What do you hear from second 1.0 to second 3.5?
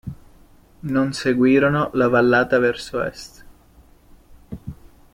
seguirono la vallata verso est.